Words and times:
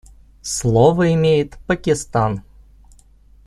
Слово 0.41 1.13
имеет 1.13 1.59
Пакистан. 1.67 2.41